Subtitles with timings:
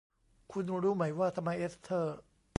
[0.51, 2.17] คุณรู้ไหมว่าทำไม เอสเธอร์